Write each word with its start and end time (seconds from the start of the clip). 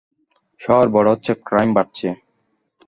শহর 0.59 0.85
বড় 0.95 1.07
হচ্ছে, 1.13 1.31
ক্রাইম 1.47 1.69
বাড়ছে। 1.73 2.07